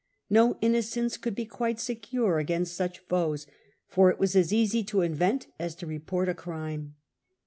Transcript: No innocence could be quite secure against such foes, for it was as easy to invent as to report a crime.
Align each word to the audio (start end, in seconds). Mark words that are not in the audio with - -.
No 0.31 0.57
innocence 0.61 1.15
could 1.15 1.35
be 1.35 1.45
quite 1.45 1.79
secure 1.79 2.39
against 2.39 2.73
such 2.75 2.97
foes, 2.97 3.45
for 3.87 4.09
it 4.09 4.17
was 4.17 4.35
as 4.35 4.51
easy 4.51 4.83
to 4.85 5.01
invent 5.01 5.45
as 5.59 5.75
to 5.75 5.85
report 5.85 6.27
a 6.27 6.33
crime. 6.33 6.95